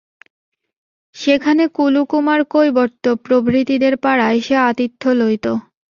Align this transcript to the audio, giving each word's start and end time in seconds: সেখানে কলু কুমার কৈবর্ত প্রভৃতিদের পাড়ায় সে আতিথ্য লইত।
সেখানে 1.15 1.63
কলু 1.77 2.01
কুমার 2.05 2.41
কৈবর্ত 2.45 3.03
প্রভৃতিদের 3.25 3.93
পাড়ায় 3.97 4.39
সে 4.41 4.55
আতিথ্য 4.69 5.01
লইত। 5.19 5.45